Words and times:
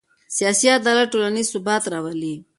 سیاسي 0.37 0.67
عدالت 0.77 1.07
ټولنیز 1.13 1.47
ثبات 1.53 1.83
راولي 1.91 2.33